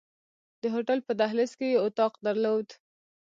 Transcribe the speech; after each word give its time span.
د 0.61 0.63
هوټل 0.73 0.99
په 1.07 1.11
دهلیز 1.19 1.51
کې 1.59 1.67
یې 1.71 1.77
اتاق 1.85 2.13
درلود. 2.25 2.67